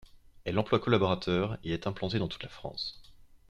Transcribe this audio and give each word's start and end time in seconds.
Elle 0.45 0.57
emploie 0.57 0.79
collaborateurs 0.79 1.59
et 1.63 1.73
est 1.73 1.85
implantée 1.85 2.17
dans 2.17 2.27
toute 2.27 2.41
la 2.41 2.49
France. 2.49 3.03